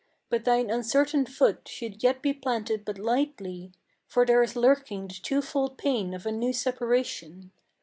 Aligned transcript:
But 0.31 0.45
thine 0.45 0.71
uncertain 0.71 1.27
foot 1.27 1.67
should 1.67 2.01
yet 2.01 2.23
be 2.23 2.33
planted 2.33 2.83
but 2.85 2.97
lightly, 2.97 3.71
For 4.07 4.25
there 4.25 4.41
is 4.41 4.55
lurking 4.55 5.07
the 5.09 5.13
twofold 5.21 5.77
pain 5.77 6.15
of 6.15 6.25
a 6.25 6.31
new 6.31 6.53
separation. 6.53 7.51